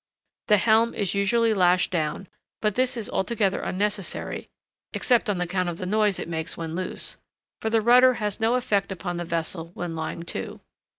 [0.47, 2.27] The helm is usually lashed down,
[2.59, 4.49] but this is altogether unnecessary
[4.93, 7.17] (except on account of the noise it makes when loose),
[7.61, 10.59] for the rudder has no effect upon the vessel when lying to.